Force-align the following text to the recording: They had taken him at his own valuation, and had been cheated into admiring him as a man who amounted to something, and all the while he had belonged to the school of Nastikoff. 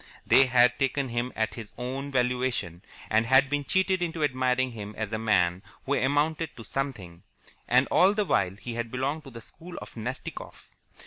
They 0.25 0.47
had 0.47 0.79
taken 0.79 1.09
him 1.09 1.31
at 1.35 1.53
his 1.53 1.73
own 1.77 2.09
valuation, 2.09 2.81
and 3.11 3.27
had 3.27 3.51
been 3.51 3.63
cheated 3.63 4.01
into 4.01 4.23
admiring 4.23 4.71
him 4.71 4.95
as 4.97 5.13
a 5.13 5.19
man 5.19 5.61
who 5.85 5.93
amounted 5.93 6.57
to 6.57 6.63
something, 6.63 7.21
and 7.67 7.85
all 7.91 8.15
the 8.15 8.25
while 8.25 8.55
he 8.55 8.73
had 8.73 8.89
belonged 8.89 9.25
to 9.25 9.29
the 9.29 9.41
school 9.41 9.77
of 9.77 9.95
Nastikoff. 9.95 10.71